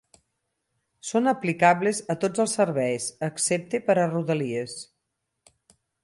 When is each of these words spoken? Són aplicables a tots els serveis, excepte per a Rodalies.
Són 1.09 1.31
aplicables 1.31 1.99
a 2.13 2.15
tots 2.23 2.43
els 2.45 2.55
serveis, 2.59 3.05
excepte 3.27 3.81
per 3.91 3.97
a 4.05 4.09
Rodalies. 4.15 4.79